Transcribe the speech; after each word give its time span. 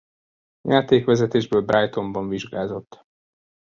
Játékvezetésből 0.61 1.61
Brightonban 1.65 2.27
vizsgázott. 2.29 3.03